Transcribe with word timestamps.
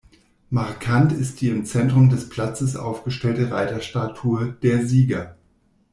Markant 0.49 1.11
ist 1.13 1.41
die 1.41 1.49
im 1.49 1.63
Zentrum 1.63 2.09
des 2.09 2.27
Platzes 2.27 2.75
aufgestellte 2.75 3.51
Reiterstatue 3.51 4.53
"Der 4.63 4.83
Sieger". 4.87 5.37